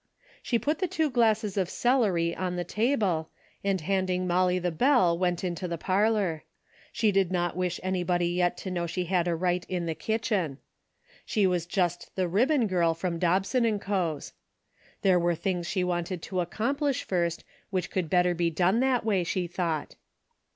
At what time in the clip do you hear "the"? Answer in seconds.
0.79-0.87, 2.55-2.63, 4.57-4.71, 5.67-5.77, 9.85-9.93, 12.15-12.27